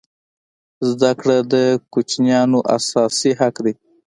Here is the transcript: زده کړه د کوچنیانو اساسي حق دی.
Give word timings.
زده 0.89 1.11
کړه 1.19 1.37
د 1.53 1.55
کوچنیانو 1.93 2.59
اساسي 2.77 3.31
حق 3.39 3.55
دی. 3.65 3.73